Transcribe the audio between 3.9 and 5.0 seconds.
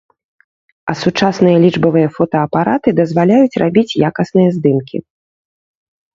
якасныя здымкі.